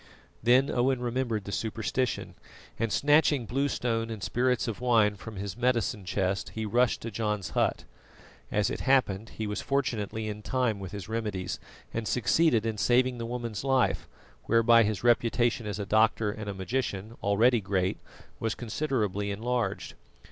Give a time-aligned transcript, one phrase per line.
[0.41, 2.33] Then Owen remembered the superstition,
[2.79, 7.11] and snatching blue stone and spirits of wine from his medicine chest, he rushed to
[7.11, 7.83] John's hut.
[8.51, 11.59] As it happened, he was fortunately in time with his remedies
[11.93, 14.07] and succeeded in saving the woman's life,
[14.45, 17.99] whereby his reputation as a doctor and a magician, already great,
[18.39, 19.93] was considerably enlarged.